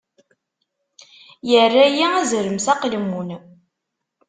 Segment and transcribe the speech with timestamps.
[1.61, 3.29] Irra-yi azrem s aqelmun.